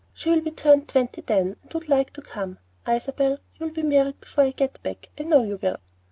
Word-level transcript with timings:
She'll 0.15 0.41
be 0.41 0.49
turned 0.49 0.87
twenty 0.87 1.21
then, 1.21 1.57
and 1.61 1.73
would 1.75 1.87
like 1.87 2.11
to 2.13 2.23
come. 2.23 2.57
Isabel, 2.87 3.37
you'll 3.59 3.69
be 3.69 3.83
married 3.83 4.19
before 4.19 4.45
I 4.45 4.49
get 4.49 4.81
back, 4.81 5.09
I 5.19 5.25
know 5.25 5.43
you 5.43 5.59
will." 5.61 5.77